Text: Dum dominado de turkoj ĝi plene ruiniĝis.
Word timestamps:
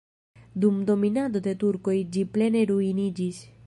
Dum 0.63 0.79
dominado 0.91 1.43
de 1.49 1.55
turkoj 1.67 1.97
ĝi 2.17 2.27
plene 2.35 2.69
ruiniĝis. 2.75 3.49